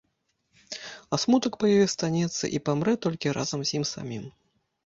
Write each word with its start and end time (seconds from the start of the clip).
А 1.15 1.19
смутак 1.25 1.53
па 1.63 1.69
ёй 1.75 1.83
астанецца 1.89 2.45
і 2.59 2.63
памрэ 2.71 2.93
толькі 3.07 3.35
разам 3.39 3.59
з 3.67 3.81
ім 3.83 3.87
самім. 3.95 4.25